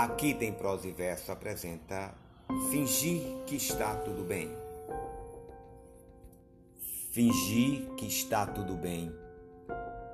[0.00, 2.14] Aqui tem prosa e verso apresenta
[2.70, 4.50] Fingir que está tudo bem.
[7.12, 9.14] Fingir que está tudo bem.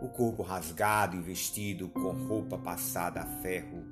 [0.03, 3.85] O corpo rasgado e vestido com roupa passada a ferro.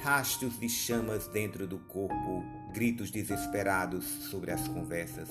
[0.00, 2.42] Rastros de chamas dentro do corpo,
[2.72, 5.28] gritos desesperados sobre as conversas.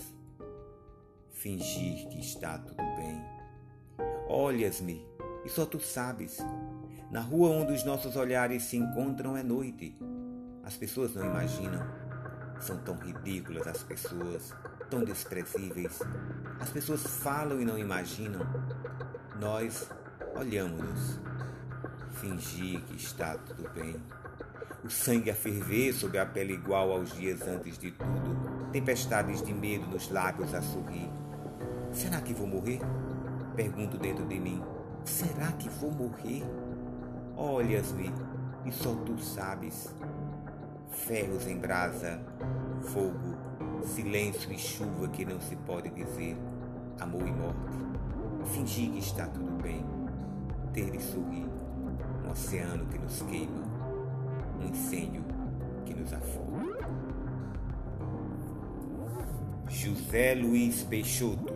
[1.33, 3.21] Fingir que está tudo bem.
[4.29, 5.05] Olhas-me
[5.44, 6.38] e só tu sabes.
[7.11, 9.93] Na rua onde os nossos olhares se encontram é noite.
[10.63, 11.85] As pessoas não imaginam.
[12.57, 14.55] São tão ridículas as pessoas,
[14.89, 15.99] tão desprezíveis.
[16.57, 18.39] As pessoas falam e não imaginam.
[19.41, 19.89] Nós
[20.38, 21.19] olhamos-nos.
[22.13, 23.97] Fingir que está tudo bem.
[24.81, 28.69] O sangue a ferver sob a pele igual aos dias antes de tudo.
[28.71, 31.09] Tempestades de medo nos lábios a sorrir.
[31.91, 32.80] Será que vou morrer?
[33.53, 34.63] Pergunto dentro de mim.
[35.03, 36.45] Será que vou morrer?
[37.37, 38.11] Olhas-me
[38.65, 39.93] e só tu sabes.
[40.89, 42.21] Ferros em brasa,
[42.81, 43.37] fogo,
[43.85, 46.37] silêncio e chuva que não se pode dizer,
[46.99, 48.52] amor e morte.
[48.53, 49.85] Fingir que está tudo bem,
[50.73, 51.47] ter e sorrir,
[52.25, 53.63] um oceano que nos queima,
[54.59, 55.23] um incêndio
[55.85, 56.61] que nos afoga.
[59.69, 61.55] José Luiz Peixoto